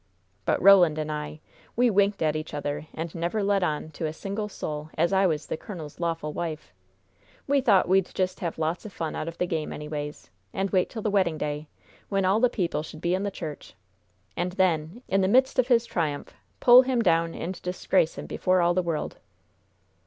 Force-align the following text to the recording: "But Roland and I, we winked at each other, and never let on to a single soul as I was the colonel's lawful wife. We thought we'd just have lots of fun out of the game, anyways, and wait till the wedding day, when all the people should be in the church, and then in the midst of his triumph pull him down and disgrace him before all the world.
"But 0.45 0.59
Roland 0.59 0.97
and 0.97 1.11
I, 1.11 1.41
we 1.75 1.91
winked 1.91 2.23
at 2.23 2.35
each 2.35 2.55
other, 2.55 2.87
and 2.91 3.13
never 3.13 3.43
let 3.43 3.61
on 3.61 3.91
to 3.91 4.07
a 4.07 4.13
single 4.13 4.49
soul 4.49 4.89
as 4.97 5.13
I 5.13 5.27
was 5.27 5.45
the 5.45 5.57
colonel's 5.57 5.99
lawful 5.99 6.33
wife. 6.33 6.73
We 7.45 7.61
thought 7.61 7.87
we'd 7.87 8.09
just 8.15 8.39
have 8.39 8.57
lots 8.57 8.83
of 8.83 8.91
fun 8.91 9.15
out 9.15 9.27
of 9.27 9.37
the 9.37 9.45
game, 9.45 9.71
anyways, 9.71 10.31
and 10.55 10.71
wait 10.71 10.89
till 10.89 11.03
the 11.03 11.11
wedding 11.11 11.37
day, 11.37 11.67
when 12.09 12.25
all 12.25 12.39
the 12.39 12.49
people 12.49 12.81
should 12.81 12.99
be 12.99 13.13
in 13.13 13.21
the 13.21 13.29
church, 13.29 13.75
and 14.35 14.53
then 14.53 15.03
in 15.07 15.21
the 15.21 15.27
midst 15.27 15.59
of 15.59 15.67
his 15.67 15.85
triumph 15.85 16.33
pull 16.59 16.81
him 16.81 17.03
down 17.03 17.35
and 17.35 17.61
disgrace 17.61 18.17
him 18.17 18.25
before 18.25 18.59
all 18.59 18.73
the 18.73 18.81
world. 18.81 19.17